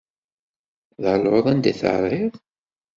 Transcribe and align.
D 1.01 1.03
aluḍ 1.13 1.45
anda 1.51 1.69
i 1.69 1.73
terriḍ. 1.79 2.33